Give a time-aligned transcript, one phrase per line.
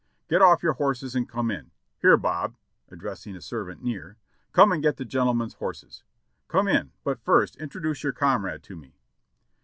[0.31, 1.69] ""Get off your horses and come in.
[2.01, 2.55] Here, Bob,"
[2.89, 4.17] addressing a servant near,
[4.51, 6.01] "come and get the gentlemen's horses.
[6.47, 8.95] Come in, but first introduce your comrade to me.